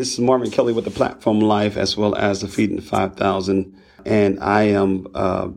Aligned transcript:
this 0.00 0.14
is 0.14 0.18
Marvin 0.18 0.50
Kelly 0.50 0.72
with 0.72 0.86
the 0.86 0.90
Platform 0.90 1.42
Life 1.42 1.76
as 1.76 1.94
well 1.94 2.14
as 2.14 2.40
the 2.40 2.48
Feeding 2.48 2.80
5000. 2.80 3.78
And 4.06 4.40
I 4.40 4.62
am 4.62 5.06
uh, 5.14 5.48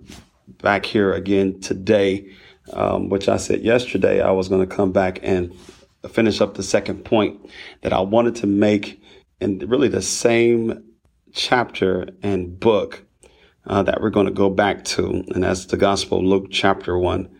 back 0.61 0.85
here 0.85 1.13
again 1.13 1.61
today, 1.61 2.29
um, 2.73 3.07
which 3.07 3.29
I 3.29 3.37
said 3.37 3.61
yesterday 3.61 4.21
I 4.21 4.31
was 4.31 4.49
going 4.49 4.59
to 4.59 4.75
come 4.75 4.91
back 4.91 5.19
and 5.23 5.57
finish 6.09 6.41
up 6.41 6.55
the 6.55 6.63
second 6.63 7.05
point 7.05 7.49
that 7.83 7.93
I 7.93 8.01
wanted 8.01 8.35
to 8.35 8.47
make 8.47 9.01
in 9.39 9.59
really 9.59 9.87
the 9.87 10.01
same 10.01 10.91
chapter 11.31 12.09
and 12.21 12.59
book 12.59 13.05
uh, 13.65 13.83
that 13.83 14.01
we're 14.01 14.09
going 14.09 14.27
to 14.27 14.33
go 14.33 14.49
back 14.49 14.83
to. 14.83 15.23
And 15.33 15.43
that's 15.43 15.67
the 15.67 15.77
Gospel 15.77 16.17
of 16.17 16.25
Luke 16.25 16.47
chapter 16.51 16.97
1, 16.97 17.33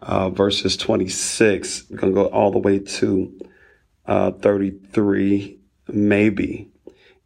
uh, 0.00 0.30
verses 0.30 0.78
26. 0.78 1.90
We're 1.90 1.98
going 1.98 2.14
to 2.14 2.22
go 2.22 2.28
all 2.28 2.50
the 2.50 2.58
way 2.58 2.78
to 2.78 3.38
uh, 4.06 4.30
33 4.30 5.60
maybe. 5.88 6.70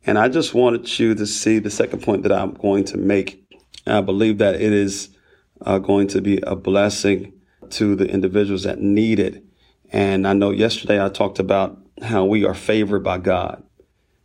And 0.06 0.18
I 0.18 0.28
just 0.28 0.54
wanted 0.54 0.98
you 0.98 1.14
to 1.14 1.26
see 1.26 1.58
the 1.58 1.70
second 1.70 2.02
point 2.02 2.22
that 2.22 2.32
I'm 2.32 2.54
going 2.54 2.84
to 2.84 2.96
make. 2.96 3.46
I 3.86 4.00
believe 4.00 4.38
that 4.38 4.54
it 4.54 4.72
is 4.72 5.10
uh, 5.60 5.78
going 5.78 6.08
to 6.08 6.20
be 6.20 6.38
a 6.38 6.56
blessing 6.56 7.32
to 7.70 7.94
the 7.94 8.06
individuals 8.06 8.64
that 8.64 8.80
need 8.80 9.18
it. 9.18 9.44
And 9.92 10.26
I 10.26 10.32
know 10.32 10.50
yesterday 10.50 11.04
I 11.04 11.08
talked 11.08 11.38
about 11.38 11.78
how 12.02 12.24
we 12.24 12.44
are 12.44 12.54
favored 12.54 13.04
by 13.04 13.18
God. 13.18 13.62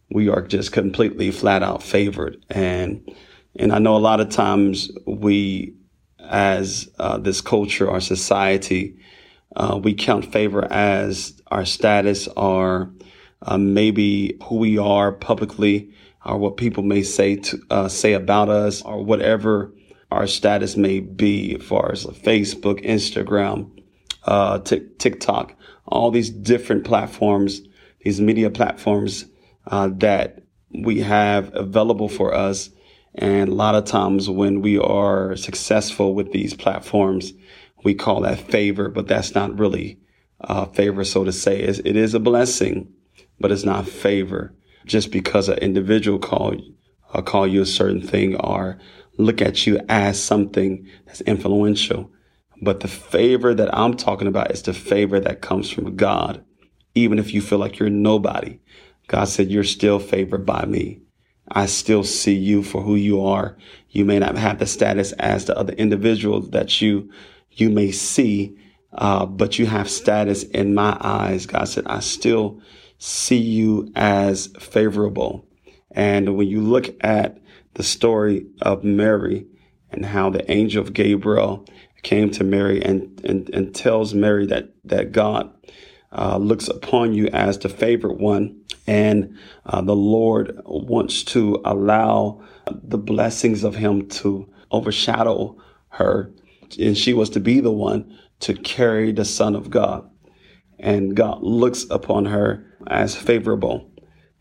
We 0.10 0.30
are 0.30 0.42
just 0.42 0.72
completely 0.72 1.32
flat 1.32 1.64
out 1.64 1.84
favored. 1.84 2.44
And, 2.50 3.12
and 3.56 3.72
I 3.72 3.80
know 3.80 3.96
a 3.96 3.98
lot 3.98 4.22
of 4.22 4.30
times 4.30 4.92
we, 5.06 5.76
as 6.20 6.90
uh, 7.00 7.18
this 7.18 7.42
culture, 7.42 7.90
our 7.90 8.00
society, 8.00 8.98
uh, 9.56 9.80
we 9.82 9.94
count 9.94 10.32
favor 10.32 10.72
as 10.72 11.42
our 11.48 11.66
status, 11.66 12.28
our 12.30 12.92
um, 13.42 13.74
maybe 13.74 14.38
who 14.44 14.56
we 14.56 14.78
are 14.78 15.12
publicly 15.12 15.92
or 16.26 16.38
what 16.38 16.58
people 16.58 16.84
may 16.84 17.04
say 17.04 17.36
to 17.36 17.62
uh, 17.70 17.88
say 17.88 18.14
about 18.14 18.50
us 18.50 18.82
or 18.82 19.04
whatever 19.04 19.72
our 20.12 20.28
status 20.28 20.78
may 20.78 21.00
be 21.00 21.56
as 21.56 21.64
far 21.64 21.92
as 21.92 22.06
Facebook, 22.06 22.84
Instagram, 22.86 23.70
uh, 24.24 24.60
t- 24.60 24.88
TikTok, 24.98 25.56
all 25.88 26.12
these 26.12 26.30
different 26.30 26.84
platforms, 26.84 27.62
these 28.02 28.22
media 28.22 28.50
platforms 28.50 29.26
uh, 29.68 29.90
that 29.98 30.44
we 30.74 31.02
have 31.02 31.54
available 31.56 32.10
for 32.10 32.34
us. 32.34 32.70
And 33.16 33.50
a 33.50 33.54
lot 33.56 33.76
of 33.76 33.86
times 33.86 34.30
when 34.30 34.62
we 34.62 34.78
are 34.78 35.36
successful 35.36 36.14
with 36.14 36.32
these 36.32 36.54
platforms, 36.54 37.34
we 37.84 37.94
call 37.94 38.22
that 38.22 38.40
favor, 38.40 38.90
but 38.90 39.08
that's 39.08 39.36
not 39.36 39.58
really 39.58 40.00
uh, 40.42 40.66
favor, 40.66 41.04
so 41.04 41.24
to 41.24 41.32
say. 41.32 41.60
it 41.60 41.96
is 41.96 42.14
a 42.14 42.20
blessing 42.20 42.94
but 43.40 43.52
it's 43.52 43.66
not 43.66 43.88
favor 43.88 44.54
just 44.86 45.12
because 45.12 45.50
an 45.50 45.58
individual 45.60 46.20
call 46.20 46.56
uh, 47.14 47.22
call 47.22 47.48
you 47.48 47.62
a 47.62 47.66
certain 47.66 48.02
thing 48.02 48.36
or 48.36 48.78
look 49.18 49.42
at 49.42 49.66
you 49.66 49.80
as 49.88 50.22
something 50.22 50.88
that's 51.06 51.22
influential. 51.22 52.12
But 52.62 52.82
the 52.82 52.88
favor 52.88 53.54
that 53.54 53.76
I'm 53.78 53.96
talking 53.96 54.28
about 54.28 54.52
is 54.52 54.62
the 54.62 54.74
favor 54.74 55.20
that 55.20 55.42
comes 55.42 55.70
from 55.70 55.96
God. 55.96 56.44
Even 56.94 57.20
if 57.20 57.34
you 57.34 57.42
feel 57.42 57.58
like 57.58 57.80
you're 57.80 57.90
nobody, 57.90 58.60
God 59.08 59.26
said, 59.26 59.50
you're 59.52 59.64
still 59.64 60.00
favored 60.00 60.46
by 60.46 60.66
me. 60.66 61.02
I 61.48 61.68
still 61.68 62.04
see 62.04 62.34
you 62.34 62.64
for 62.64 62.82
who 62.82 62.96
you 62.96 63.24
are. 63.24 63.58
You 63.90 64.04
may 64.04 64.20
not 64.20 64.38
have 64.38 64.60
the 64.60 64.66
status 64.66 65.12
as 65.14 65.46
the 65.46 65.58
other 65.58 65.74
individuals 65.74 66.50
that 66.52 66.82
you, 66.82 67.12
you 67.52 67.70
may 67.70 67.92
see, 67.92 68.58
uh, 68.94 69.26
but 69.26 69.60
you 69.60 69.68
have 69.68 69.90
status 69.90 70.44
in 70.44 70.74
my 70.74 70.98
eyes. 71.00 71.46
God 71.46 71.66
said, 71.66 71.86
I 71.86 72.00
still 72.00 72.62
see 73.06 73.38
you 73.38 73.92
as 73.96 74.48
favorable. 74.60 75.48
And 75.92 76.36
when 76.36 76.48
you 76.48 76.60
look 76.60 76.90
at 77.02 77.38
the 77.76 77.84
story 77.84 78.48
of 78.64 78.84
Mary 78.84 79.46
and 79.92 80.04
how 80.04 80.32
the 80.32 80.50
angel 80.52 80.82
of 80.82 80.94
Gabriel 80.94 81.68
came 82.02 82.32
to 82.32 82.44
Mary 82.44 82.84
and, 82.84 83.24
and, 83.24 83.48
and 83.52 83.76
tells 83.76 84.16
Mary 84.16 84.48
that, 84.48 84.70
that 84.86 85.12
God 85.12 85.54
uh, 86.12 86.38
looks 86.38 86.68
upon 86.68 87.14
you 87.14 87.28
as 87.28 87.60
the 87.60 87.70
favorite 87.70 88.18
one. 88.18 88.60
And 88.88 89.38
uh, 89.68 89.82
the 89.82 89.96
Lord 89.96 90.60
wants 90.66 91.24
to 91.26 91.62
allow 91.64 92.44
the 92.72 92.98
blessings 92.98 93.64
of 93.64 93.76
Him 93.76 94.08
to 94.10 94.52
overshadow 94.72 95.62
her. 95.90 96.32
And 96.80 96.98
she 96.98 97.14
was 97.14 97.30
to 97.32 97.40
be 97.40 97.60
the 97.60 97.72
one 97.72 98.18
to 98.40 98.56
carry 98.56 99.12
the 99.12 99.26
Son 99.26 99.56
of 99.56 99.70
God. 99.70 100.10
And 100.80 101.16
God 101.16 101.42
looks 101.42 101.86
upon 101.90 102.26
her 102.26 102.66
as 102.88 103.16
favorable. 103.16 103.90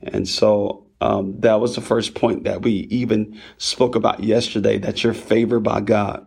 And 0.02 0.28
so 0.28 0.86
um, 1.00 1.40
that 1.40 1.60
was 1.60 1.74
the 1.74 1.80
first 1.80 2.14
point 2.14 2.44
that 2.44 2.62
we 2.62 2.72
even 2.90 3.40
spoke 3.58 3.94
about 3.94 4.22
yesterday 4.22 4.78
that 4.78 5.02
you're 5.02 5.14
favored 5.14 5.60
by 5.60 5.80
God, 5.80 6.26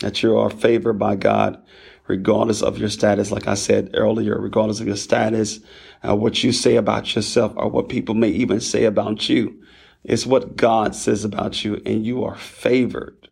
that 0.00 0.22
you 0.22 0.36
are 0.36 0.50
favored 0.50 0.98
by 0.98 1.16
God, 1.16 1.62
regardless 2.06 2.62
of 2.62 2.78
your 2.78 2.88
status. 2.88 3.30
Like 3.30 3.48
I 3.48 3.54
said 3.54 3.90
earlier, 3.94 4.38
regardless 4.38 4.80
of 4.80 4.86
your 4.86 4.96
status, 4.96 5.60
uh, 6.06 6.14
what 6.16 6.42
you 6.42 6.52
say 6.52 6.76
about 6.76 7.14
yourself 7.14 7.52
or 7.56 7.68
what 7.68 7.88
people 7.88 8.14
may 8.14 8.28
even 8.28 8.60
say 8.60 8.84
about 8.84 9.28
you. 9.28 9.60
It's 10.04 10.26
what 10.26 10.56
God 10.56 10.94
says 10.96 11.24
about 11.24 11.64
you, 11.64 11.80
and 11.86 12.04
you 12.04 12.24
are 12.24 12.36
favored 12.36 13.28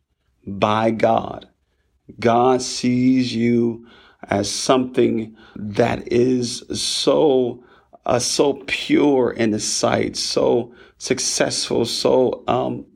by 0.47 0.93
God. 0.93 1.49
God 2.19 2.63
sees 2.63 3.35
you 3.35 3.87
as 4.29 4.51
something 4.51 5.37
that 5.57 6.13
is 6.13 6.63
so 6.73 7.65
uh, 8.07 8.19
so 8.19 8.63
pure 8.67 9.31
in 9.31 9.51
the 9.51 9.61
sight, 9.61 10.17
so 10.17 10.75
successful, 10.99 11.85
so 11.85 12.43
um, 12.49 12.87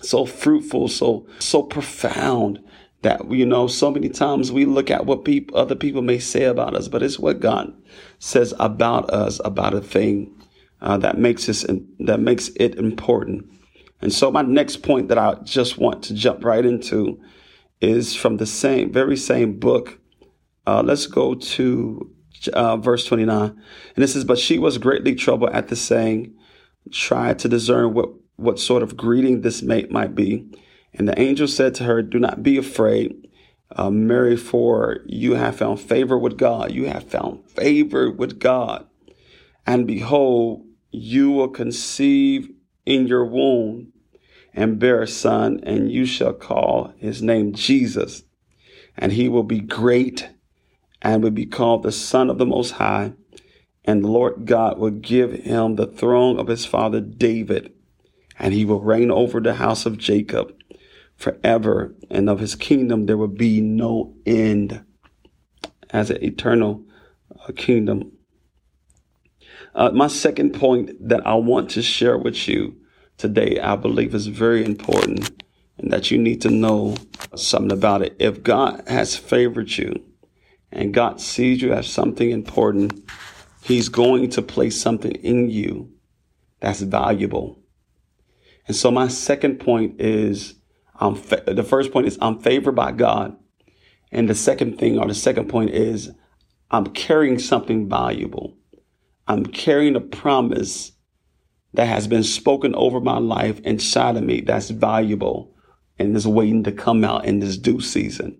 so 0.00 0.24
fruitful, 0.26 0.88
so 0.88 1.26
so 1.38 1.62
profound 1.62 2.60
that 3.02 3.30
you 3.30 3.44
know 3.44 3.66
so 3.66 3.90
many 3.90 4.08
times 4.08 4.52
we 4.52 4.64
look 4.64 4.90
at 4.90 5.06
what 5.06 5.24
people 5.24 5.56
other 5.56 5.74
people 5.74 6.02
may 6.02 6.18
say 6.18 6.44
about 6.44 6.74
us, 6.74 6.88
but 6.88 7.02
it's 7.02 7.18
what 7.18 7.40
God 7.40 7.72
says 8.18 8.54
about 8.58 9.10
us 9.10 9.40
about 9.44 9.74
a 9.74 9.80
thing 9.80 10.32
uh, 10.80 10.96
that 10.98 11.18
makes 11.18 11.48
us 11.48 11.64
that 12.00 12.20
makes 12.20 12.48
it 12.56 12.76
important. 12.76 13.48
And 14.00 14.12
so 14.12 14.30
my 14.30 14.42
next 14.42 14.78
point 14.82 15.08
that 15.08 15.18
I 15.18 15.34
just 15.44 15.78
want 15.78 16.02
to 16.04 16.14
jump 16.14 16.44
right 16.44 16.64
into 16.64 17.20
is 17.80 18.14
from 18.14 18.36
the 18.36 18.46
same 18.46 18.92
very 18.92 19.16
same 19.16 19.58
book. 19.58 19.98
Uh, 20.66 20.82
let's 20.82 21.06
go 21.06 21.34
to 21.34 22.10
uh, 22.52 22.76
verse 22.76 23.04
29. 23.04 23.62
And 23.96 24.04
it 24.04 24.08
says, 24.08 24.24
But 24.24 24.38
she 24.38 24.58
was 24.58 24.78
greatly 24.78 25.14
troubled 25.14 25.50
at 25.50 25.68
the 25.68 25.76
saying, 25.76 26.34
tried 26.90 27.38
to 27.40 27.48
discern 27.48 27.94
what, 27.94 28.10
what 28.36 28.58
sort 28.58 28.82
of 28.82 28.96
greeting 28.96 29.40
this 29.40 29.62
mate 29.62 29.90
might 29.90 30.14
be. 30.14 30.46
And 30.94 31.08
the 31.08 31.18
angel 31.20 31.48
said 31.48 31.74
to 31.76 31.84
her, 31.84 32.02
Do 32.02 32.18
not 32.18 32.42
be 32.42 32.56
afraid, 32.56 33.28
uh, 33.74 33.90
Mary, 33.90 34.36
for 34.36 35.00
you 35.06 35.34
have 35.34 35.56
found 35.56 35.80
favor 35.80 36.18
with 36.18 36.36
God. 36.36 36.72
You 36.72 36.86
have 36.86 37.04
found 37.04 37.48
favor 37.48 38.10
with 38.10 38.38
God. 38.38 38.86
And 39.66 39.86
behold, 39.86 40.66
you 40.90 41.30
will 41.30 41.48
conceive 41.48 42.50
in 42.84 43.06
your 43.06 43.24
womb 43.24 43.92
and 44.54 44.78
bear 44.78 45.00
a 45.00 45.06
son, 45.06 45.60
and 45.62 45.90
you 45.90 46.04
shall 46.04 46.34
call 46.34 46.92
his 46.98 47.22
name 47.22 47.54
Jesus. 47.54 48.24
And 48.98 49.12
he 49.12 49.28
will 49.28 49.44
be 49.44 49.60
great 49.60 50.28
and 51.02 51.22
would 51.22 51.34
be 51.34 51.46
called 51.46 51.82
the 51.82 51.92
Son 51.92 52.30
of 52.30 52.38
the 52.38 52.46
Most 52.46 52.72
High. 52.72 53.12
And 53.84 54.04
the 54.04 54.08
Lord 54.08 54.46
God 54.46 54.78
will 54.78 54.90
give 54.90 55.32
him 55.32 55.74
the 55.74 55.86
throne 55.86 56.38
of 56.38 56.46
his 56.46 56.64
father 56.64 57.00
David, 57.00 57.72
and 58.38 58.54
he 58.54 58.64
will 58.64 58.80
reign 58.80 59.10
over 59.10 59.40
the 59.40 59.54
house 59.54 59.84
of 59.84 59.98
Jacob 59.98 60.54
forever, 61.16 61.94
and 62.08 62.30
of 62.30 62.38
his 62.38 62.54
kingdom 62.54 63.06
there 63.06 63.16
will 63.16 63.26
be 63.26 63.60
no 63.60 64.14
end 64.24 64.84
as 65.90 66.10
an 66.10 66.22
eternal 66.22 66.84
uh, 67.40 67.52
kingdom. 67.56 68.12
Uh, 69.74 69.90
my 69.90 70.06
second 70.06 70.54
point 70.54 71.08
that 71.08 71.26
I 71.26 71.34
want 71.34 71.70
to 71.70 71.82
share 71.82 72.16
with 72.16 72.48
you 72.48 72.76
today, 73.18 73.58
I 73.60 73.76
believe 73.76 74.14
is 74.14 74.28
very 74.28 74.64
important 74.64 75.42
and 75.78 75.92
that 75.92 76.10
you 76.10 76.18
need 76.18 76.40
to 76.42 76.50
know 76.50 76.96
something 77.34 77.72
about 77.72 78.02
it. 78.02 78.14
If 78.18 78.42
God 78.42 78.84
has 78.86 79.16
favored 79.16 79.76
you, 79.76 80.04
and 80.72 80.94
God 80.94 81.20
sees 81.20 81.62
you 81.62 81.72
as 81.72 81.86
something 81.86 82.30
important, 82.30 83.08
He's 83.62 83.88
going 83.88 84.30
to 84.30 84.42
place 84.42 84.80
something 84.80 85.12
in 85.12 85.50
you 85.50 85.92
that's 86.60 86.80
valuable. 86.80 87.62
And 88.66 88.76
so 88.76 88.90
my 88.90 89.08
second 89.08 89.60
point 89.60 90.00
is, 90.00 90.54
I'm 90.96 91.14
fa- 91.14 91.44
the 91.46 91.62
first 91.62 91.92
point 91.92 92.06
is 92.06 92.18
I'm 92.20 92.38
favored 92.38 92.72
by 92.72 92.92
God. 92.92 93.36
And 94.10 94.28
the 94.28 94.34
second 94.34 94.78
thing 94.78 94.98
or 94.98 95.06
the 95.06 95.14
second 95.14 95.48
point 95.48 95.70
is 95.70 96.10
I'm 96.70 96.86
carrying 96.86 97.38
something 97.38 97.88
valuable. 97.88 98.56
I'm 99.26 99.46
carrying 99.46 99.96
a 99.96 100.00
promise 100.00 100.92
that 101.74 101.86
has 101.86 102.06
been 102.06 102.24
spoken 102.24 102.74
over 102.74 103.00
my 103.00 103.18
life 103.18 103.60
inside 103.60 104.16
of 104.16 104.24
me 104.24 104.40
that's 104.40 104.70
valuable 104.70 105.54
and 105.98 106.16
is 106.16 106.26
waiting 106.26 106.64
to 106.64 106.72
come 106.72 107.04
out 107.04 107.24
in 107.24 107.38
this 107.38 107.56
due 107.56 107.80
season. 107.80 108.38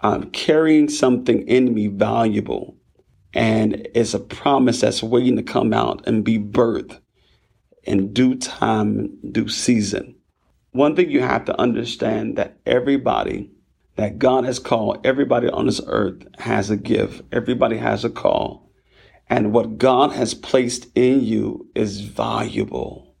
I'm 0.00 0.30
carrying 0.30 0.88
something 0.88 1.46
in 1.48 1.74
me 1.74 1.88
valuable. 1.88 2.76
And 3.34 3.88
it's 3.94 4.14
a 4.14 4.20
promise 4.20 4.80
that's 4.80 5.02
waiting 5.02 5.36
to 5.36 5.42
come 5.42 5.72
out 5.72 6.06
and 6.06 6.24
be 6.24 6.38
birthed 6.38 7.00
in 7.82 8.12
due 8.12 8.36
time, 8.36 9.18
due 9.32 9.48
season. 9.48 10.14
One 10.72 10.94
thing 10.94 11.10
you 11.10 11.20
have 11.20 11.44
to 11.46 11.60
understand 11.60 12.36
that 12.36 12.58
everybody 12.66 13.50
that 13.96 14.18
God 14.18 14.44
has 14.44 14.60
called, 14.60 15.04
everybody 15.04 15.48
on 15.48 15.66
this 15.66 15.80
earth 15.86 16.22
has 16.38 16.70
a 16.70 16.76
gift. 16.76 17.22
Everybody 17.32 17.78
has 17.78 18.04
a 18.04 18.10
call. 18.10 18.70
And 19.28 19.52
what 19.52 19.78
God 19.78 20.12
has 20.12 20.34
placed 20.34 20.86
in 20.94 21.22
you 21.24 21.68
is 21.74 22.00
valuable. 22.00 23.16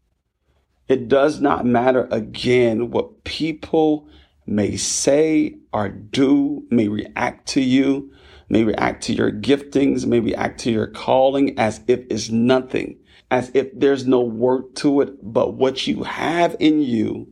It 0.86 1.08
does 1.08 1.40
not 1.40 1.66
matter 1.66 2.08
again 2.10 2.90
what 2.90 3.24
people 3.24 4.08
may 4.48 4.76
say 4.76 5.56
or 5.72 5.88
do, 5.90 6.66
may 6.70 6.88
react 6.88 7.48
to 7.50 7.60
you, 7.60 8.12
may 8.48 8.64
react 8.64 9.04
to 9.04 9.14
your 9.14 9.32
giftings, 9.32 10.06
may 10.06 10.20
react 10.20 10.60
to 10.60 10.70
your 10.72 10.88
calling 10.88 11.58
as 11.58 11.80
if 11.88 12.00
it's 12.10 12.30
nothing, 12.30 12.98
as 13.30 13.50
if 13.54 13.68
there's 13.78 14.06
no 14.06 14.20
work 14.20 14.74
to 14.76 15.02
it. 15.02 15.14
But 15.22 15.54
what 15.54 15.86
you 15.86 16.04
have 16.04 16.56
in 16.60 16.82
you 16.82 17.28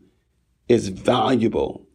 is 0.68 0.88
valuable 0.88 1.86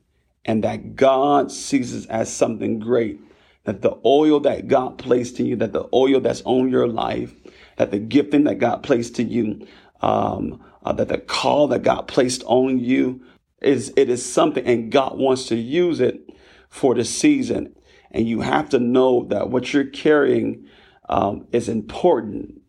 and 0.46 0.64
that 0.64 0.96
God 0.96 1.52
sees 1.52 1.94
it 1.94 2.10
as 2.10 2.34
something 2.34 2.80
great. 2.80 3.20
That 3.66 3.82
the 3.82 4.00
oil 4.06 4.40
that 4.42 4.68
God 4.68 4.98
placed 4.98 5.40
in 5.40 5.46
you, 5.46 5.56
that 5.58 5.74
the 5.74 5.88
oil 5.94 6.20
that's 6.20 6.42
on 6.46 6.70
your 6.70 6.88
life, 6.88 7.34
that 7.78 7.92
the 7.92 8.00
gifting 8.00 8.46
that 8.46 8.56
God 8.60 8.84
placed 8.84 9.16
to 9.18 9.24
you, 9.24 9.68
um, 10.02 10.64
uh, 10.84 10.94
that 10.94 11.10
the 11.10 11.20
call 11.20 11.68
that 11.68 11.84
God 11.84 12.08
placed 12.08 12.44
on 12.48 12.80
you 12.80 13.22
is 13.62 13.94
it 13.96 14.10
is 14.10 14.26
something, 14.26 14.66
and 14.66 14.92
God 14.92 15.18
wants 15.18 15.48
to 15.48 15.56
use 15.56 16.00
it 16.00 16.30
for 16.70 16.96
the 16.96 17.06
season. 17.06 17.76
And 18.12 18.28
you 18.28 18.42
have 18.42 18.70
to 18.70 18.80
know 18.80 19.26
that 19.26 19.50
what 19.50 19.74
you're 19.74 19.86
carrying 19.86 20.68
um, 21.08 21.48
is 21.52 21.70
important, 21.70 22.62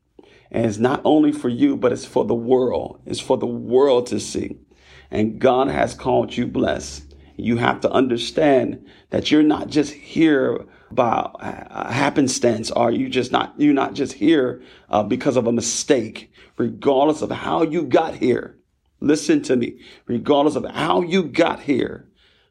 and 0.51 0.67
it's 0.67 0.79
not 0.79 1.01
only 1.05 1.33
for 1.33 1.49
you, 1.49 1.77
but 1.77 1.93
it's 1.93 2.05
for 2.05 2.25
the 2.25 2.35
world. 2.35 3.01
It's 3.07 3.21
for 3.21 3.37
the 3.37 3.47
world 3.47 4.07
to 4.09 4.21
see 4.21 4.59
and 5.13 5.39
God 5.39 5.69
has 5.69 5.95
called 5.95 6.37
you 6.37 6.47
blessed. 6.47 7.15
You 7.37 7.59
have 7.59 7.81
to 7.81 7.91
understand 7.91 8.87
that 9.11 9.31
you're 9.31 9.43
not 9.43 9.69
just 9.69 9.93
here 9.93 10.67
by 10.91 11.31
happenstance, 11.91 12.71
or 12.71 12.91
you 12.91 13.09
just 13.09 13.31
not 13.31 13.55
you're 13.59 13.75
not 13.75 13.95
just 13.95 14.15
here 14.15 14.63
uh, 14.89 15.03
because 15.03 15.37
of 15.37 15.47
a 15.47 15.53
mistake. 15.53 16.33
Regardless 16.57 17.23
of 17.23 17.31
how 17.31 17.63
you 17.63 17.85
got 17.85 18.15
here, 18.15 18.59
listen 19.03 19.43
to 19.43 19.57
me. 19.57 19.79
Regardless 20.07 20.57
of 20.57 20.65
how 20.65 21.03
you 21.03 21.25
got 21.25 21.61
here, 21.61 22.09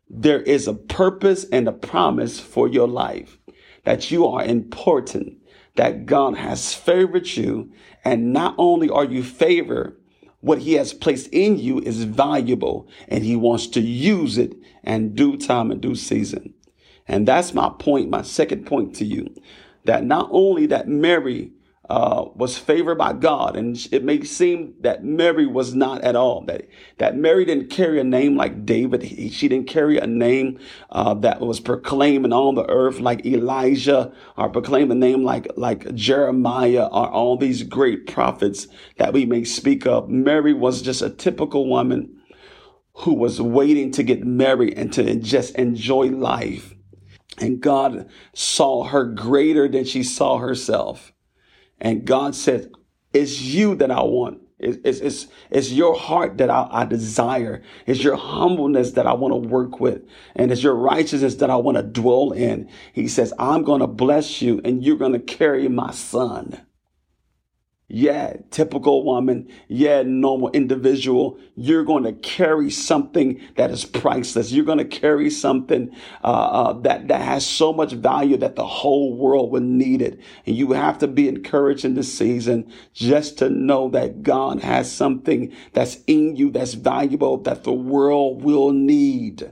there 0.10 0.42
is 0.42 0.68
a 0.68 0.74
purpose 0.74 1.46
and 1.52 1.68
a 1.68 1.72
promise 1.72 2.40
for 2.40 2.68
your 2.68 2.88
life. 2.88 3.38
That 3.84 4.12
you 4.12 4.28
are 4.28 4.44
important. 4.44 5.38
That 5.76 6.06
God 6.06 6.36
has 6.36 6.74
favored 6.74 7.28
you, 7.28 7.72
and 8.04 8.34
not 8.34 8.56
only 8.58 8.90
are 8.90 9.06
you 9.06 9.24
favored, 9.24 9.96
what 10.42 10.60
he 10.60 10.74
has 10.74 10.94
placed 10.94 11.28
in 11.28 11.58
you 11.58 11.80
is 11.80 12.04
valuable 12.04 12.90
and 13.08 13.24
he 13.24 13.36
wants 13.36 13.68
to 13.68 13.80
use 13.80 14.38
it 14.38 14.54
and 14.84 15.16
due 15.16 15.38
time 15.38 15.72
and 15.72 15.80
due 15.80 15.96
season. 15.96 16.54
And 17.08 17.28
that's 17.28 17.54
my 17.54 17.72
point, 17.80 18.10
my 18.10 18.24
second 18.24 18.66
point 18.66 18.96
to 18.96 19.06
you, 19.06 19.34
that 19.86 20.04
not 20.04 20.30
only 20.32 20.66
that 20.68 20.88
Mary 20.88 21.52
uh, 21.92 22.30
was 22.36 22.58
favored 22.58 22.98
by 22.98 23.12
God. 23.12 23.58
And 23.58 23.76
it 23.92 24.02
may 24.06 24.24
seem 24.24 24.76
that 24.80 25.04
Mary 25.04 25.46
was 25.46 25.76
not 25.76 26.02
at 26.04 26.16
all. 26.16 26.46
That 26.46 26.70
that 27.00 27.18
Mary 27.18 27.44
didn't 27.44 27.70
carry 27.70 28.00
a 28.00 28.06
name 28.06 28.38
like 28.38 28.66
David. 28.66 29.04
He, 29.04 29.30
she 29.30 29.50
didn't 29.50 29.68
carry 29.68 29.98
a 29.98 30.08
name 30.08 30.58
uh, 30.90 31.16
that 31.16 31.42
was 31.42 31.60
proclaiming 31.60 32.32
on 32.32 32.56
the 32.56 32.70
earth 32.70 33.02
like 33.02 33.26
Elijah, 33.26 34.14
or 34.38 34.48
proclaim 34.50 34.90
a 34.90 34.96
name 34.96 35.26
like 35.26 35.50
like 35.58 35.94
Jeremiah, 35.94 36.86
or 36.86 37.10
all 37.10 37.36
these 37.36 37.64
great 37.64 38.08
prophets 38.08 38.68
that 38.96 39.12
we 39.12 39.26
may 39.26 39.44
speak 39.44 39.86
of. 39.86 40.10
Mary 40.10 40.54
was 40.54 40.82
just 40.82 41.02
a 41.02 41.10
typical 41.10 41.68
woman 41.68 42.22
who 43.00 43.16
was 43.16 43.42
waiting 43.42 43.92
to 43.92 44.04
get 44.04 44.24
married 44.26 44.76
and 44.78 44.94
to 44.94 45.16
just 45.18 45.56
enjoy 45.56 46.08
life. 46.08 46.74
And 47.40 47.60
God 47.62 48.10
saw 48.34 48.86
her 48.86 49.06
greater 49.06 49.68
than 49.68 49.86
she 49.86 50.04
saw 50.04 50.38
herself. 50.38 51.11
And 51.82 52.06
God 52.06 52.36
says, 52.36 52.70
it's 53.12 53.42
you 53.42 53.76
that 53.76 53.92
I 53.92 54.02
want. 54.04 54.42
It's, 54.60 55.00
it's, 55.00 55.28
it's, 55.50 55.72
your 55.72 55.98
heart 55.98 56.38
that 56.38 56.52
I, 56.52 56.68
I 56.70 56.86
desire. 56.86 57.64
It's 57.88 58.04
your 58.04 58.16
humbleness 58.16 58.92
that 58.92 59.08
I 59.08 59.14
want 59.14 59.32
to 59.32 59.50
work 59.50 59.80
with. 59.80 60.04
And 60.36 60.52
it's 60.52 60.62
your 60.62 60.76
righteousness 60.76 61.36
that 61.36 61.50
I 61.50 61.56
want 61.56 61.78
to 61.78 61.84
dwell 61.84 62.32
in. 62.32 62.70
He 62.94 63.08
says, 63.08 63.34
I'm 63.40 63.64
going 63.64 63.82
to 63.82 63.88
bless 63.88 64.40
you 64.40 64.62
and 64.64 64.86
you're 64.86 64.98
going 64.98 65.14
to 65.14 65.20
carry 65.20 65.68
my 65.68 65.92
son. 65.92 66.62
Yeah, 67.94 68.38
typical 68.52 69.04
woman. 69.04 69.50
Yeah, 69.68 70.02
normal 70.04 70.50
individual. 70.52 71.38
You're 71.58 71.84
going 71.84 72.06
to 72.06 72.14
carry 72.14 72.72
something 72.72 73.42
that 73.58 73.70
is 73.70 73.84
priceless. 73.84 74.54
You're 74.54 74.64
going 74.64 74.78
to 74.78 74.86
carry 74.86 75.30
something 75.30 75.94
uh, 76.24 76.28
uh, 76.28 76.74
that 76.84 77.10
that 77.10 77.22
has 77.22 77.46
so 77.46 77.74
much 77.74 77.92
value 77.92 78.38
that 78.38 78.56
the 78.56 78.66
whole 78.66 79.14
world 79.18 79.52
will 79.52 79.60
need 79.60 80.02
it. 80.02 80.22
And 80.46 80.56
you 80.56 80.72
have 80.72 81.00
to 81.00 81.08
be 81.10 81.28
encouraged 81.28 81.84
in 81.84 81.96
this 81.96 82.18
season 82.18 82.72
just 82.94 83.38
to 83.40 83.50
know 83.50 83.90
that 83.90 84.24
God 84.24 84.62
has 84.62 84.90
something 84.90 85.54
that's 85.74 85.98
in 86.08 86.38
you 86.38 86.50
that's 86.50 86.76
valuable 86.76 87.40
that 87.40 87.66
the 87.66 87.74
world 87.74 88.42
will 88.42 88.72
need 88.72 89.52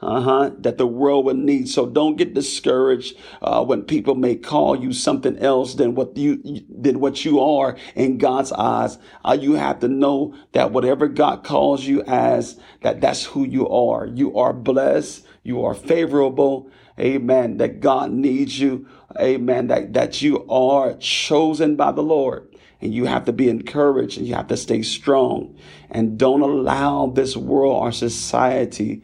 uh-huh. 0.00 0.52
That 0.58 0.78
the 0.78 0.86
world 0.86 1.24
would 1.24 1.38
need. 1.38 1.68
So 1.68 1.84
don't 1.84 2.16
get 2.16 2.32
discouraged 2.32 3.16
uh, 3.42 3.64
when 3.64 3.82
people 3.82 4.14
may 4.14 4.36
call 4.36 4.76
you 4.76 4.92
something 4.92 5.36
else 5.38 5.74
than 5.74 5.96
what 5.96 6.16
you 6.16 6.40
than 6.70 7.00
what 7.00 7.24
you 7.24 7.40
are 7.40 7.76
in 7.96 8.18
god's 8.18 8.52
eyes. 8.52 8.98
Uh, 9.24 9.36
you 9.40 9.54
have 9.54 9.80
to 9.80 9.88
know 9.88 10.34
that 10.52 10.70
whatever 10.70 11.08
god 11.08 11.42
calls 11.42 11.84
you 11.84 12.02
as 12.04 12.60
that 12.82 13.00
that's 13.00 13.24
who 13.24 13.44
you 13.44 13.68
are. 13.68 14.06
You 14.06 14.36
are 14.36 14.52
blessed. 14.52 15.26
You 15.42 15.64
are 15.64 15.74
favorable. 15.74 16.70
Amen. 17.00 17.56
That 17.56 17.80
god 17.80 18.12
needs 18.12 18.60
you. 18.60 18.86
Amen. 19.18 19.66
That 19.66 19.94
that 19.94 20.22
you 20.22 20.46
are 20.48 20.94
chosen 20.94 21.74
by 21.74 21.90
the 21.90 22.04
lord. 22.04 22.46
And 22.80 22.94
you 22.94 23.06
have 23.06 23.24
to 23.24 23.32
be 23.32 23.48
encouraged 23.48 24.18
and 24.18 24.28
you 24.28 24.36
have 24.36 24.46
to 24.46 24.56
stay 24.56 24.82
strong. 24.82 25.58
And 25.90 26.16
don't 26.16 26.42
allow 26.42 27.08
this 27.08 27.36
world 27.36 27.82
or 27.82 27.90
society 27.90 29.02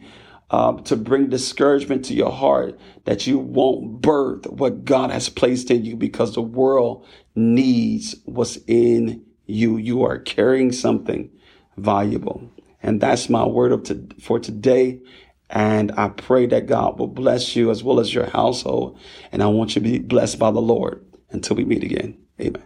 um, 0.51 0.83
to 0.83 0.95
bring 0.95 1.29
discouragement 1.29 2.05
to 2.05 2.13
your 2.13 2.31
heart 2.31 2.79
that 3.05 3.25
you 3.25 3.39
won't 3.39 4.01
birth 4.01 4.45
what 4.47 4.85
God 4.85 5.11
has 5.11 5.29
placed 5.29 5.71
in 5.71 5.85
you 5.85 5.95
because 5.95 6.35
the 6.35 6.41
world 6.41 7.05
needs 7.35 8.15
what's 8.25 8.57
in 8.67 9.25
you. 9.45 9.77
You 9.77 10.03
are 10.03 10.19
carrying 10.19 10.71
something 10.71 11.29
valuable. 11.77 12.49
And 12.81 13.01
that's 13.01 13.29
my 13.29 13.45
word 13.45 13.71
of 13.71 13.83
to, 13.83 14.07
for 14.21 14.39
today. 14.39 15.01
And 15.49 15.91
I 15.97 16.09
pray 16.09 16.45
that 16.47 16.67
God 16.67 16.99
will 16.99 17.07
bless 17.07 17.55
you 17.55 17.71
as 17.71 17.83
well 17.83 17.99
as 17.99 18.13
your 18.13 18.25
household. 18.27 18.99
And 19.31 19.41
I 19.41 19.47
want 19.47 19.75
you 19.75 19.81
to 19.81 19.89
be 19.89 19.99
blessed 19.99 20.39
by 20.39 20.51
the 20.51 20.61
Lord 20.61 21.03
until 21.31 21.55
we 21.55 21.65
meet 21.65 21.83
again. 21.83 22.17
Amen. 22.39 22.63